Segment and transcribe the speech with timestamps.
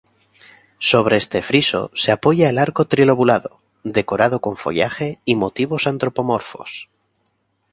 [0.89, 6.89] Sobre este friso se apoya el arco trilobulado, decorado con follaje y motivos antropomorfos.